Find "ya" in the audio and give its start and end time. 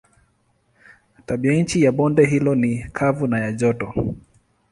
1.83-1.91, 3.39-3.51